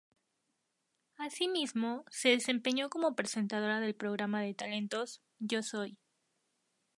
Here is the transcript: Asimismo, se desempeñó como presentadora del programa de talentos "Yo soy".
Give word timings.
Asimismo, 1.19 2.05
se 2.09 2.29
desempeñó 2.29 2.89
como 2.89 3.15
presentadora 3.15 3.79
del 3.79 3.93
programa 3.93 4.41
de 4.41 4.55
talentos 4.55 5.21
"Yo 5.37 5.61
soy". 5.61 5.99